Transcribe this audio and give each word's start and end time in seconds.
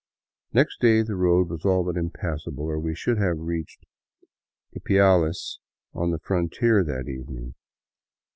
Next 0.51 0.81
day 0.81 1.03
the 1.03 1.15
road 1.15 1.47
was 1.49 1.63
all 1.63 1.83
but 1.83 1.95
impassable, 1.95 2.63
or 2.63 2.79
we 2.79 2.95
should 2.95 3.19
have 3.19 3.37
reached 3.37 3.85
Iplales 4.75 5.59
on 5.93 6.09
the 6.09 6.17
frontier 6.17 6.83
that 6.83 7.07
evening. 7.07 7.53